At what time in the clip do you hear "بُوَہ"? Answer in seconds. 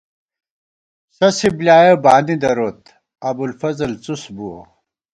4.35-4.59